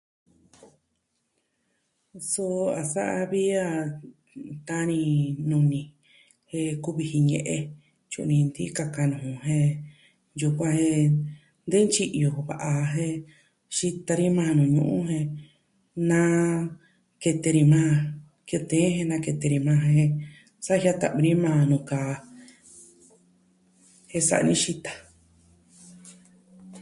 Suu 2.29 2.61
a 2.79 2.81
sa'a 2.93 3.21
vi 3.31 3.43
a 3.67 3.67
tani 4.67 4.99
nuni 5.49 5.81
jen 6.49 6.71
kuvi 6.83 7.03
jin 7.11 7.25
ñe'e. 7.29 7.57
Tyu'un 8.09 8.27
ni 8.29 8.37
ntiin 8.47 8.73
kaka 8.77 9.01
nuu 9.09 9.21
ju 9.25 9.33
jen 9.47 9.69
yukuan 10.41 10.75
e 10.89 10.89
de 11.71 11.77
ntyi'yo 11.85 12.29
u 12.39 12.41
va 12.49 12.57
jen 12.93 13.15
xita 13.77 14.13
ni 14.19 14.27
maa 14.37 14.51
nuu 14.55 14.97
jen 15.09 15.25
na...kete 16.09 17.49
ni 17.55 17.63
maa, 17.73 17.93
kete 18.49 18.77
jen 18.95 19.07
nakete 19.11 19.45
ni 19.51 19.59
maa 19.67 19.83
sajiaa 20.65 20.99
ta'vi 21.01 21.21
ni 21.25 21.33
maa 21.43 21.61
nuu 21.69 21.83
kaa 21.89 22.13
jen 24.09 24.23
sa'a 24.27 24.45
ni 24.47 24.53
xita. 24.63 24.91